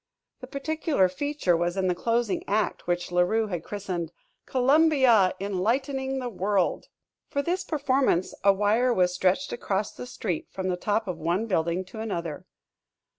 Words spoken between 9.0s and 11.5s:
stretched across the street from the top of one